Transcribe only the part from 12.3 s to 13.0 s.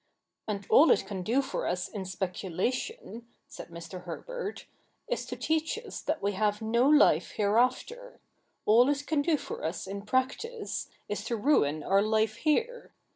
here.